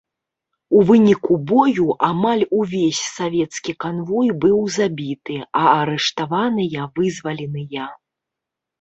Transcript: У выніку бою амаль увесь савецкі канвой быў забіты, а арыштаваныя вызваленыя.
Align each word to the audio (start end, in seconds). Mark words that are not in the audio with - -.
У 0.77 0.79
выніку 0.91 1.37
бою 1.51 1.85
амаль 2.07 2.41
увесь 2.61 3.03
савецкі 3.19 3.77
канвой 3.87 4.35
быў 4.49 4.59
забіты, 4.81 5.35
а 5.63 5.65
арыштаваныя 5.79 6.93
вызваленыя. 7.01 7.85